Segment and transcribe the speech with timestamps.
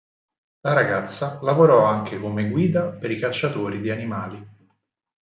[0.61, 4.43] La ragazza lavorò anche come guida per i cacciatori di animali.